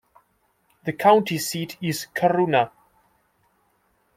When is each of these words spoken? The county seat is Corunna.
The 0.83 0.93
county 0.93 1.37
seat 1.37 1.77
is 1.79 2.07
Corunna. 2.15 2.71